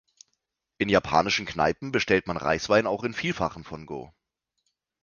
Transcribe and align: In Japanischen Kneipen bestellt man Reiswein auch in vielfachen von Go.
In 0.79 0.89
Japanischen 0.89 1.45
Kneipen 1.45 1.91
bestellt 1.91 2.25
man 2.25 2.35
Reiswein 2.37 2.87
auch 2.87 3.03
in 3.03 3.13
vielfachen 3.13 3.63
von 3.63 3.85
Go. 3.85 4.11